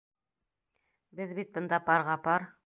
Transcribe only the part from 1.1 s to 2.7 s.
Беҙ бит бында парға-пар!